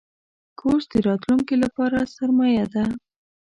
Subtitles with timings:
[0.59, 2.85] کورس د راتلونکي لپاره سرمایه ده.